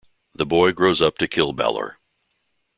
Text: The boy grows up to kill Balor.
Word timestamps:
The 0.33 0.47
boy 0.47 0.71
grows 0.71 0.99
up 0.99 1.19
to 1.19 1.27
kill 1.27 1.53
Balor. 1.53 1.99